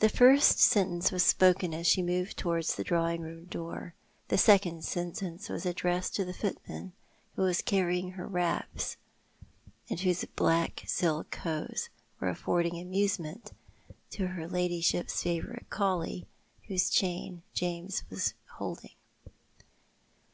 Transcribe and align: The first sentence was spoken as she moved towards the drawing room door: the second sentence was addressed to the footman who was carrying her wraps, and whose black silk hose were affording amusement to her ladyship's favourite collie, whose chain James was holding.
The 0.00 0.10
first 0.10 0.58
sentence 0.58 1.10
was 1.10 1.22
spoken 1.24 1.72
as 1.72 1.86
she 1.86 2.02
moved 2.02 2.36
towards 2.36 2.74
the 2.74 2.84
drawing 2.84 3.22
room 3.22 3.46
door: 3.46 3.94
the 4.28 4.36
second 4.36 4.84
sentence 4.84 5.48
was 5.48 5.64
addressed 5.64 6.14
to 6.16 6.26
the 6.26 6.34
footman 6.34 6.92
who 7.36 7.42
was 7.44 7.62
carrying 7.62 8.10
her 8.10 8.26
wraps, 8.26 8.98
and 9.88 9.98
whose 10.00 10.22
black 10.36 10.82
silk 10.86 11.34
hose 11.36 11.88
were 12.20 12.28
affording 12.28 12.76
amusement 12.78 13.54
to 14.10 14.26
her 14.26 14.46
ladyship's 14.46 15.22
favourite 15.22 15.70
collie, 15.70 16.26
whose 16.68 16.90
chain 16.90 17.42
James 17.54 18.02
was 18.10 18.34
holding. 18.56 18.96